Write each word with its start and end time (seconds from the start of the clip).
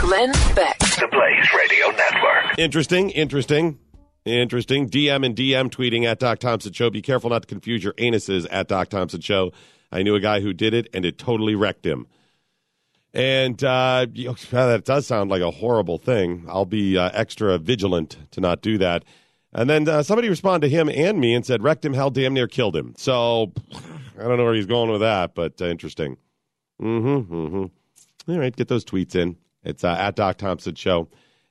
Glenn 0.00 0.32
Beck. 0.54 0.78
The 0.78 1.08
Blaze 1.10 1.48
Radio 1.56 1.86
Network. 1.90 2.58
Interesting, 2.58 3.10
interesting, 3.10 3.78
interesting. 4.24 4.88
DM 4.88 5.24
and 5.24 5.36
DM 5.36 5.70
tweeting 5.70 6.04
at 6.04 6.18
Doc 6.18 6.38
Thompson 6.38 6.72
Show. 6.72 6.90
Be 6.90 7.02
careful 7.02 7.30
not 7.30 7.42
to 7.42 7.48
confuse 7.48 7.84
your 7.84 7.92
anuses 7.94 8.46
at 8.50 8.68
Doc 8.68 8.88
Thompson 8.88 9.20
Show. 9.20 9.52
I 9.92 10.02
knew 10.02 10.14
a 10.14 10.20
guy 10.20 10.40
who 10.40 10.52
did 10.52 10.74
it, 10.74 10.88
and 10.94 11.04
it 11.04 11.18
totally 11.18 11.54
wrecked 11.54 11.84
him. 11.84 12.06
And 13.12 13.62
uh, 13.64 14.06
that 14.50 14.82
does 14.84 15.06
sound 15.06 15.30
like 15.30 15.42
a 15.42 15.50
horrible 15.50 15.98
thing. 15.98 16.44
I'll 16.48 16.64
be 16.64 16.96
uh, 16.96 17.10
extra 17.12 17.58
vigilant 17.58 18.16
to 18.32 18.40
not 18.40 18.62
do 18.62 18.78
that. 18.78 19.04
And 19.52 19.68
then 19.68 19.88
uh, 19.88 20.02
somebody 20.02 20.28
responded 20.28 20.68
to 20.68 20.74
him 20.74 20.88
and 20.88 21.18
me 21.18 21.34
and 21.34 21.44
said, 21.44 21.62
wrecked 21.62 21.84
him, 21.84 21.92
hell 21.92 22.10
damn 22.10 22.34
near 22.34 22.46
killed 22.46 22.76
him. 22.76 22.94
So 22.96 23.52
I 24.18 24.22
don't 24.22 24.36
know 24.36 24.44
where 24.44 24.54
he's 24.54 24.66
going 24.66 24.90
with 24.90 25.00
that, 25.00 25.34
but 25.34 25.60
uh, 25.60 25.66
interesting. 25.66 26.18
Mm-hmm, 26.80 27.34
mm-hmm. 27.34 27.64
All 28.28 28.38
right, 28.38 28.54
get 28.54 28.68
those 28.68 28.84
tweets 28.84 29.14
in. 29.14 29.36
It's 29.64 29.84
uh, 29.84 29.96
at 29.98 30.16
Doc 30.16 30.38
Thompson 30.38 30.74
Show. 30.74 31.08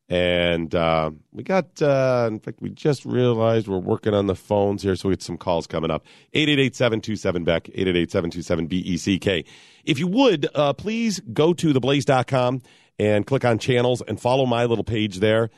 And 0.10 0.74
uh, 0.74 1.12
we 1.32 1.44
got, 1.44 1.80
uh, 1.84 2.28
in 2.32 2.40
fact, 2.40 2.62
we 2.62 2.72
just 2.72 3.06
realized 3.06 3.68
we're 3.68 3.78
working 3.78 4.16
on 4.16 4.26
the 4.26 4.36
phones 4.36 4.82
here, 4.82 4.96
so 4.96 5.08
we 5.08 5.14
get 5.14 5.22
some 5.22 5.38
calls 5.38 5.68
coming 5.68 5.92
up. 5.92 6.04
888 6.34 6.76
727 6.76 7.44
Beck, 7.44 7.70
888 7.70 8.12
727 8.12 8.68
BECK. 8.68 9.46
If 9.86 10.00
you 10.00 10.08
would, 10.08 10.48
uh, 10.56 10.74
please 10.74 11.20
go 11.32 11.54
to 11.54 11.74
theblaze.com 11.74 12.64
and 12.98 13.28
click 13.28 13.46
on 13.46 13.60
channels 13.60 14.02
and 14.02 14.20
follow 14.20 14.48
my 14.48 14.66
little 14.66 14.84
page 14.84 15.20
there. 15.20 15.52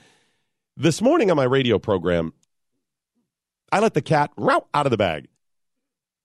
This 0.76 1.02
morning 1.02 1.32
on 1.32 1.38
my 1.38 1.46
radio 1.46 1.80
program, 1.80 2.34
I 3.72 3.80
let 3.80 3.94
the 3.94 4.02
cat 4.02 4.32
rout 4.36 4.68
out 4.74 4.86
of 4.86 4.92
the 4.92 4.98
bag. 4.98 5.30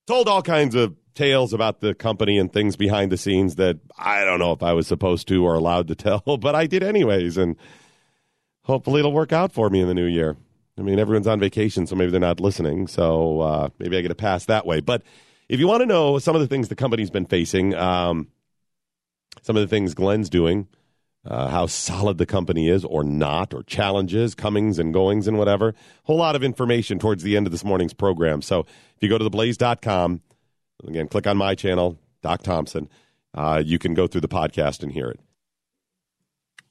Told 0.08 0.28
all 0.28 0.42
kinds 0.42 0.74
of 0.74 0.96
tales 1.16 1.52
about 1.52 1.80
the 1.80 1.94
company 1.94 2.38
and 2.38 2.52
things 2.52 2.76
behind 2.76 3.10
the 3.10 3.16
scenes 3.16 3.56
that 3.56 3.78
I 3.98 4.24
don't 4.24 4.38
know 4.38 4.52
if 4.52 4.62
I 4.62 4.72
was 4.72 4.86
supposed 4.86 5.26
to 5.28 5.44
or 5.44 5.54
allowed 5.54 5.88
to 5.88 5.96
tell, 5.96 6.20
but 6.40 6.54
I 6.54 6.66
did 6.66 6.82
anyways. 6.82 7.36
And 7.36 7.56
hopefully 8.62 9.00
it'll 9.00 9.12
work 9.12 9.32
out 9.32 9.52
for 9.52 9.68
me 9.68 9.80
in 9.80 9.88
the 9.88 9.94
new 9.94 10.06
year. 10.06 10.36
I 10.78 10.82
mean, 10.82 10.98
everyone's 10.98 11.26
on 11.26 11.40
vacation, 11.40 11.86
so 11.86 11.96
maybe 11.96 12.10
they're 12.10 12.20
not 12.20 12.38
listening. 12.38 12.86
So 12.86 13.40
uh, 13.40 13.68
maybe 13.78 13.96
I 13.96 14.02
get 14.02 14.10
a 14.10 14.16
pass 14.16 14.44
that 14.44 14.66
way. 14.66 14.80
But 14.80 15.02
if 15.48 15.58
you 15.58 15.66
want 15.66 15.80
to 15.80 15.86
know 15.86 16.18
some 16.18 16.36
of 16.36 16.42
the 16.42 16.48
things 16.48 16.68
the 16.68 16.76
company's 16.76 17.10
been 17.10 17.24
facing, 17.24 17.74
um, 17.74 18.28
some 19.42 19.56
of 19.56 19.62
the 19.62 19.68
things 19.68 19.94
Glenn's 19.94 20.28
doing, 20.28 20.68
uh, 21.24 21.48
how 21.48 21.66
solid 21.66 22.18
the 22.18 22.26
company 22.26 22.68
is 22.68 22.84
or 22.84 23.02
not, 23.02 23.54
or 23.54 23.62
challenges, 23.62 24.34
comings 24.34 24.78
and 24.78 24.92
goings 24.92 25.26
and 25.26 25.38
whatever, 25.38 25.70
a 25.70 25.74
whole 26.04 26.18
lot 26.18 26.36
of 26.36 26.44
information 26.44 26.98
towards 26.98 27.22
the 27.22 27.36
end 27.36 27.46
of 27.46 27.52
this 27.52 27.64
morning's 27.64 27.94
program. 27.94 28.42
So 28.42 28.60
if 28.60 29.02
you 29.02 29.08
go 29.08 29.18
to 29.18 29.24
theblaze.com, 29.24 30.20
Again, 30.86 31.08
click 31.08 31.26
on 31.26 31.36
my 31.36 31.54
channel, 31.54 31.98
Doc 32.22 32.42
Thompson. 32.42 32.88
Uh, 33.34 33.62
you 33.64 33.78
can 33.78 33.94
go 33.94 34.06
through 34.06 34.22
the 34.22 34.28
podcast 34.28 34.82
and 34.82 34.92
hear 34.92 35.08
it. 35.08 35.20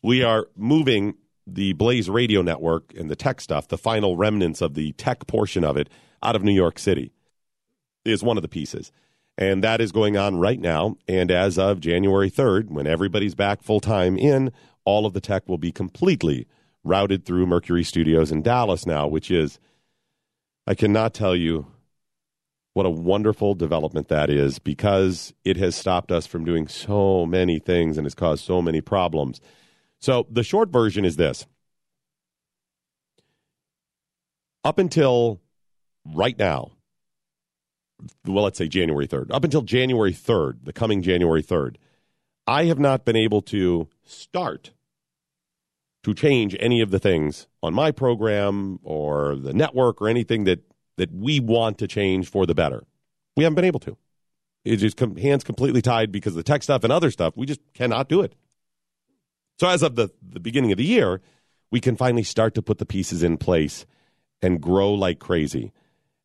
We 0.02 0.24
are 0.24 0.48
moving 0.56 1.16
the 1.48 1.74
Blaze 1.74 2.10
Radio 2.10 2.42
Network 2.42 2.94
and 2.98 3.10
the 3.10 3.16
tech 3.16 3.40
stuff, 3.40 3.68
the 3.68 3.78
final 3.78 4.18
remnants 4.18 4.62
of 4.62 4.74
the 4.74 4.94
tech 4.94 5.28
portion 5.28 5.64
of 5.64 5.78
it, 5.78 5.90
out 6.24 6.36
of 6.36 6.44
New 6.44 6.54
York 6.54 6.80
City, 6.80 7.12
is 8.04 8.24
one 8.24 8.38
of 8.38 8.42
the 8.42 8.48
pieces. 8.48 8.92
And 9.38 9.64
that 9.64 9.82
is 9.82 9.92
going 9.92 10.18
on 10.18 10.40
right 10.40 10.60
now. 10.60 10.98
And 11.08 11.30
as 11.30 11.58
of 11.60 11.82
January 11.82 12.32
3rd, 12.32 12.70
when 12.70 12.88
everybody's 12.88 13.36
back 13.36 13.62
full 13.62 13.80
time 13.80 14.18
in, 14.18 14.52
all 14.86 15.06
of 15.06 15.14
the 15.14 15.22
tech 15.22 15.48
will 15.48 15.58
be 15.58 15.72
completely 15.72 16.48
routed 16.84 17.26
through 17.26 17.48
Mercury 17.48 17.84
Studios 17.84 18.32
in 18.32 18.42
Dallas 18.42 18.86
now, 18.86 19.08
which 19.08 19.30
is, 19.30 19.60
I 20.66 20.74
cannot 20.74 21.14
tell 21.14 21.36
you 21.36 21.68
what 22.76 22.86
a 22.86 22.90
wonderful 22.90 23.56
development 23.56 24.10
that 24.10 24.30
is 24.30 24.60
because 24.60 25.34
it 25.46 25.56
has 25.56 25.78
stopped 25.78 26.12
us 26.12 26.28
from 26.28 26.44
doing 26.44 26.68
so 26.68 27.26
many 27.26 27.58
things 27.58 27.98
and 27.98 28.06
has 28.06 28.14
caused 28.14 28.44
so 28.44 28.62
many 28.62 28.82
problems. 28.82 29.40
So, 30.00 30.28
the 30.30 30.44
short 30.44 30.70
version 30.70 31.06
is 31.06 31.16
this 31.16 31.48
up 34.66 34.78
until 34.78 35.40
right 36.04 36.38
now, 36.38 36.72
well, 38.26 38.44
let's 38.44 38.58
say 38.58 38.68
January 38.68 39.08
3rd, 39.08 39.28
up 39.32 39.46
until 39.46 39.62
January 39.62 40.12
3rd, 40.12 40.66
the 40.66 40.74
coming 40.74 41.02
January 41.02 41.42
3rd, 41.42 41.78
I 42.46 42.66
have 42.66 42.78
not 42.78 43.06
been 43.06 43.16
able 43.16 43.42
to 43.44 43.88
start 44.04 44.72
to 46.04 46.14
change 46.14 46.58
any 46.60 46.82
of 46.82 46.92
the 46.92 47.00
things 47.00 47.48
on 47.64 47.74
my 47.74 47.92
program 47.92 48.80
or 48.84 49.38
the 49.38 49.54
network 49.54 50.02
or 50.02 50.10
anything 50.10 50.44
that 50.44 50.60
that 50.98 51.12
we 51.14 51.40
want 51.40 51.78
to 51.80 51.88
change 51.88 52.30
for 52.30 52.46
the 52.46 52.56
better. 52.56 52.84
We 53.36 53.44
haven't 53.44 53.56
been 53.56 53.66
able 53.66 53.80
to. 53.82 53.98
It's 54.64 54.82
just 54.82 54.98
com- 54.98 55.16
hands 55.16 55.44
completely 55.44 55.82
tied 55.82 56.12
because 56.12 56.34
of 56.34 56.38
the 56.38 56.44
tech 56.44 56.64
stuff 56.64 56.84
and 56.84 56.92
other 56.92 57.12
stuff. 57.12 57.38
We 57.38 57.46
just 57.46 57.62
cannot 57.74 58.10
do 58.10 58.22
it. 58.22 58.36
So 59.60 59.68
as 59.68 59.84
of 59.84 59.96
the, 59.96 60.10
the 60.22 60.40
beginning 60.40 60.72
of 60.72 60.78
the 60.78 60.86
year, 60.86 61.22
we 61.72 61.80
can 61.80 61.96
finally 61.96 62.24
start 62.24 62.56
to 62.56 62.62
put 62.62 62.80
the 62.80 62.86
pieces 62.86 63.24
in 63.24 63.38
place 63.38 63.86
and 64.42 64.62
grow 64.62 64.94
like 64.94 65.20
crazy. 65.20 65.72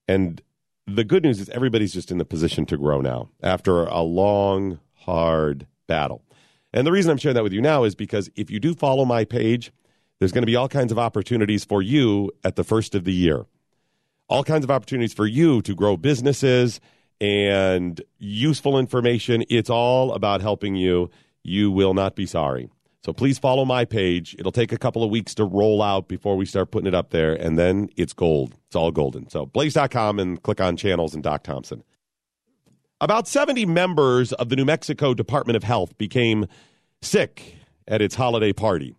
And 0.09 0.43
the 0.87 1.05
good 1.05 1.23
news 1.23 1.41
is 1.41 1.49
everybody's 1.51 1.93
just 1.93 2.11
in 2.11 2.19
the 2.19 2.25
position 2.25 2.67
to 2.67 2.77
grow 2.77 3.01
now 3.01 3.29
after 3.43 3.85
a 3.85 4.01
long, 4.01 4.81
hard 4.95 5.67
battle. 5.87 6.25
And 6.73 6.87
the 6.87 6.93
reason 6.93 7.11
I'm 7.11 7.19
sharing 7.19 7.35
that 7.35 7.43
with 7.43 7.53
you 7.53 7.61
now 7.61 7.85
is 7.85 7.95
because 7.95 8.31
if 8.37 8.51
you 8.51 8.59
do 8.59 8.75
follow 8.75 9.05
my 9.05 9.25
page, 9.25 9.73
there's 10.19 10.33
going 10.33 10.43
to 10.43 10.47
be 10.47 10.57
all 10.57 10.69
kinds 10.69 10.93
of 10.93 10.99
opportunities 10.99 11.65
for 11.65 11.83
you 11.83 12.31
at 12.45 12.57
the 12.57 12.65
first 12.65 12.95
of 12.95 13.05
the 13.05 13.13
year 13.13 13.47
all 14.31 14.45
kinds 14.45 14.65
of 14.65 14.71
opportunities 14.71 15.13
for 15.13 15.27
you 15.27 15.61
to 15.63 15.75
grow 15.75 15.97
businesses 15.97 16.81
and 17.21 18.01
useful 18.19 18.79
information. 18.79 19.45
It's 19.51 19.69
all 19.69 20.15
about 20.15 20.41
helping 20.41 20.77
you. 20.77 21.11
You 21.43 21.71
will 21.71 21.95
not 21.95 22.15
be 22.15 22.27
sorry. 22.27 22.71
So 23.05 23.13
please 23.13 23.39
follow 23.39 23.65
my 23.65 23.85
page. 23.85 24.37
It'll 24.39 24.53
take 24.53 24.73
a 24.73 24.79
couple 24.79 25.03
of 25.03 25.11
weeks 25.11 25.35
to 25.35 25.45
roll 25.45 25.83
out 25.83 26.07
before 26.07 26.37
we 26.37 26.47
start 26.47 26.71
putting 26.71 26.87
it 26.87 26.95
up 26.95 27.11
there, 27.11 27.35
and 27.35 27.59
then 27.59 27.89
it's 27.97 28.13
gold. 28.13 28.55
It's 28.67 28.77
all 28.77 28.93
golden. 28.93 29.29
So 29.31 29.47
blaze.com 29.47 30.19
and 30.19 30.41
click 30.43 30.61
on 30.61 30.77
channels 30.77 31.15
and 31.15 31.23
Doc 31.23 31.43
Thompson. 31.43 31.83
About 33.01 33.27
70 33.27 33.65
members 33.67 34.33
of 34.35 34.51
the 34.51 34.57
New 34.57 34.67
Mexico 34.67 35.15
Department 35.15 35.57
of 35.57 35.65
Health 35.65 35.97
became 35.97 36.47
sick 37.01 37.57
at 37.89 38.03
its 38.03 38.15
holiday 38.15 38.53
party. 38.53 38.95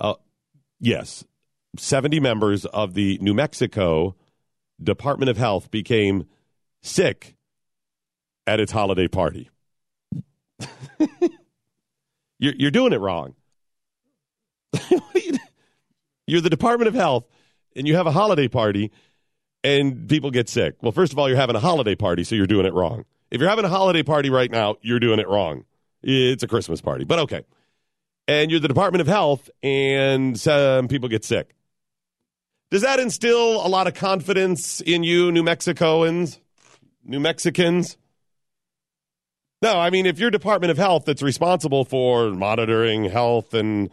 Uh, 0.00 0.14
yes, 0.80 1.24
70 1.76 2.20
members 2.20 2.64
of 2.66 2.94
the 2.94 3.18
New 3.20 3.34
Mexico 3.34 4.14
Department 4.82 5.30
of 5.30 5.36
Health 5.36 5.70
became 5.70 6.26
sick 6.82 7.36
at 8.46 8.60
its 8.60 8.72
holiday 8.72 9.08
party. 9.08 9.50
you're, 12.38 12.54
you're 12.56 12.70
doing 12.70 12.92
it 12.92 13.00
wrong. 13.00 13.34
you're 16.26 16.40
the 16.40 16.50
Department 16.50 16.88
of 16.88 16.94
Health 16.94 17.24
and 17.76 17.86
you 17.86 17.96
have 17.96 18.06
a 18.06 18.12
holiday 18.12 18.48
party 18.48 18.90
and 19.62 20.08
people 20.08 20.30
get 20.30 20.48
sick. 20.48 20.76
Well, 20.82 20.92
first 20.92 21.12
of 21.12 21.18
all, 21.18 21.28
you're 21.28 21.38
having 21.38 21.56
a 21.56 21.60
holiday 21.60 21.94
party, 21.94 22.24
so 22.24 22.34
you're 22.34 22.46
doing 22.46 22.66
it 22.66 22.74
wrong. 22.74 23.04
If 23.30 23.40
you're 23.40 23.50
having 23.50 23.64
a 23.64 23.70
holiday 23.70 24.02
party 24.02 24.30
right 24.30 24.50
now, 24.50 24.76
you're 24.82 25.00
doing 25.00 25.18
it 25.18 25.28
wrong. 25.28 25.64
It's 26.02 26.42
a 26.42 26.48
Christmas 26.48 26.80
party, 26.80 27.04
but 27.04 27.18
okay. 27.20 27.44
And 28.28 28.50
you're 28.50 28.60
the 28.60 28.68
Department 28.68 29.00
of 29.00 29.06
Health 29.06 29.50
and 29.62 30.38
some 30.38 30.88
people 30.88 31.08
get 31.08 31.24
sick. 31.24 31.54
Does 32.74 32.82
that 32.82 32.98
instill 32.98 33.64
a 33.64 33.68
lot 33.68 33.86
of 33.86 33.94
confidence 33.94 34.80
in 34.80 35.04
you, 35.04 35.30
New 35.30 35.44
Mexicoans, 35.44 36.40
New 37.04 37.20
Mexicans? 37.20 37.96
No, 39.62 39.78
I 39.78 39.90
mean, 39.90 40.06
if 40.06 40.18
your 40.18 40.32
Department 40.32 40.72
of 40.72 40.76
Health 40.76 41.04
that's 41.04 41.22
responsible 41.22 41.84
for 41.84 42.30
monitoring 42.30 43.04
health 43.04 43.54
and 43.54 43.90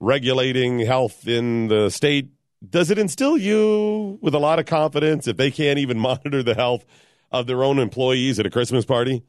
regulating 0.00 0.78
health 0.78 1.28
in 1.28 1.68
the 1.68 1.90
state, 1.90 2.30
does 2.66 2.90
it 2.90 2.96
instill 2.96 3.36
you 3.36 4.18
with 4.22 4.34
a 4.34 4.38
lot 4.38 4.58
of 4.58 4.64
confidence 4.64 5.28
if 5.28 5.36
they 5.36 5.50
can't 5.50 5.78
even 5.78 5.98
monitor 5.98 6.42
the 6.42 6.54
health 6.54 6.86
of 7.30 7.46
their 7.46 7.62
own 7.62 7.78
employees 7.78 8.38
at 8.38 8.46
a 8.46 8.50
Christmas 8.50 8.86
party? 8.86 9.22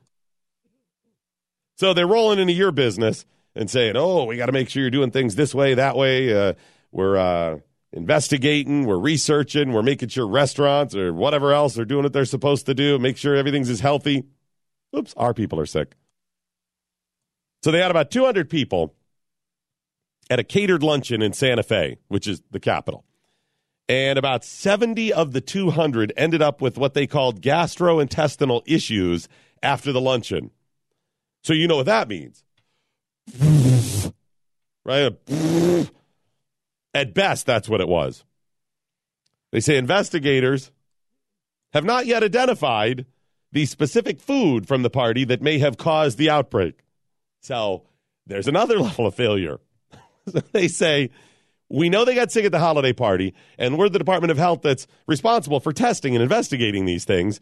So 1.75 1.93
they're 1.93 2.07
rolling 2.07 2.39
into 2.39 2.53
your 2.53 2.71
business 2.71 3.25
and 3.53 3.69
saying, 3.69 3.97
oh, 3.97 4.23
we 4.23 4.37
got 4.37 4.45
to 4.45 4.53
make 4.53 4.69
sure 4.69 4.81
you're 4.81 4.91
doing 4.91 5.11
things 5.11 5.35
this 5.35 5.53
way, 5.53 5.73
that 5.73 5.97
way. 5.97 6.33
Uh, 6.33 6.53
we're, 6.93 7.17
uh, 7.17 7.59
investigating, 7.93 8.85
we're 8.85 8.97
researching, 8.97 9.71
we're 9.71 9.83
making 9.83 10.09
sure 10.09 10.27
restaurants 10.27 10.95
or 10.95 11.13
whatever 11.13 11.53
else 11.53 11.77
are 11.77 11.85
doing 11.85 12.03
what 12.03 12.11
they're 12.11 12.25
supposed 12.25 12.65
to 12.65 12.73
do, 12.73 12.97
make 12.97 13.17
sure 13.17 13.35
everything's 13.35 13.69
as 13.69 13.79
healthy. 13.79 14.23
Oops, 14.95 15.13
our 15.15 15.33
people 15.33 15.59
are 15.59 15.65
sick. 15.65 15.95
So 17.61 17.71
they 17.71 17.79
had 17.79 17.91
about 17.91 18.11
200 18.11 18.49
people 18.49 18.93
at 20.29 20.39
a 20.39 20.43
catered 20.43 20.83
luncheon 20.83 21.21
in 21.21 21.33
Santa 21.33 21.63
Fe, 21.63 21.97
which 22.07 22.27
is 22.27 22.41
the 22.51 22.59
capital. 22.59 23.05
And 23.87 24.17
about 24.17 24.43
70 24.43 25.13
of 25.13 25.31
the 25.33 25.41
200 25.41 26.13
ended 26.17 26.41
up 26.41 26.61
with 26.61 26.77
what 26.77 26.93
they 26.93 27.05
called 27.05 27.41
gastrointestinal 27.41 28.63
issues 28.65 29.27
after 29.61 29.91
the 29.91 30.01
luncheon. 30.01 30.51
So 31.43 31.53
you 31.53 31.67
know 31.67 31.75
what 31.75 31.85
that 31.85 32.07
means. 32.07 32.43
right? 34.85 35.15
At 36.93 37.13
best, 37.13 37.45
that's 37.45 37.67
what 37.67 37.81
it 37.81 37.87
was. 37.87 38.23
They 39.51 39.59
say 39.59 39.77
investigators 39.77 40.71
have 41.73 41.85
not 41.85 42.05
yet 42.05 42.23
identified 42.23 43.05
the 43.51 43.65
specific 43.65 44.19
food 44.19 44.67
from 44.67 44.83
the 44.83 44.89
party 44.89 45.23
that 45.25 45.41
may 45.41 45.59
have 45.59 45.77
caused 45.77 46.17
the 46.17 46.29
outbreak. 46.29 46.79
So 47.41 47.83
there's 48.25 48.47
another 48.47 48.79
level 48.79 49.07
of 49.07 49.15
failure. 49.15 49.59
they 50.51 50.67
say, 50.67 51.11
we 51.69 51.89
know 51.89 52.05
they 52.05 52.15
got 52.15 52.31
sick 52.31 52.45
at 52.45 52.51
the 52.51 52.59
holiday 52.59 52.93
party, 52.93 53.33
and 53.57 53.77
we're 53.77 53.89
the 53.89 53.99
Department 53.99 54.31
of 54.31 54.37
Health 54.37 54.61
that's 54.61 54.87
responsible 55.07 55.59
for 55.59 55.73
testing 55.73 56.15
and 56.15 56.21
investigating 56.21 56.85
these 56.85 57.05
things. 57.05 57.39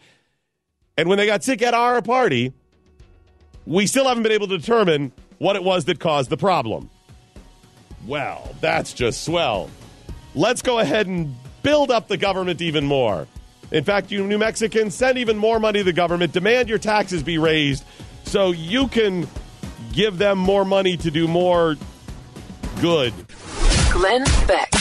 And 0.98 1.10
when 1.10 1.18
they 1.18 1.26
got 1.26 1.44
sick 1.44 1.62
at 1.62 1.74
our 1.74 2.02
party, 2.02 2.54
we 3.66 3.88
still 3.88 4.08
haven't 4.08 4.24
been 4.24 4.32
able 4.32 4.48
to 4.48 4.58
determine 4.58 5.12
what 5.38 5.56
it 5.56 5.64
was 5.64 5.86
that 5.86 6.00
caused 6.00 6.30
the 6.30 6.38
problem. 6.38 6.90
Well, 8.08 8.56
that's 8.62 8.94
just 8.94 9.24
swell. 9.24 9.70
Let's 10.34 10.62
go 10.62 10.80
ahead 10.80 11.08
and 11.08 11.36
build 11.64 11.92
up 11.92 12.08
the 12.08 12.18
government 12.18 12.62
even 12.62 12.86
more. 12.86 13.28
In 13.72 13.84
fact, 13.84 14.12
you 14.12 14.26
New 14.26 14.38
Mexicans, 14.38 14.96
send 14.96 15.18
even 15.18 15.38
more 15.38 15.60
money 15.60 15.80
to 15.80 15.84
the 15.84 15.94
government, 15.94 16.34
demand 16.34 16.68
your 16.68 16.78
taxes 16.78 17.24
be 17.24 17.38
raised 17.38 17.84
so 18.24 18.52
you 18.52 18.88
can 18.88 19.28
give 19.94 20.18
them 20.18 20.38
more 20.38 20.66
money 20.66 20.98
to 20.98 21.12
do 21.12 21.28
more 21.28 21.76
good. 22.80 23.14
Glenn 23.92 24.24
Beck. 24.48 24.81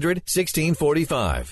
1645. 0.00 1.48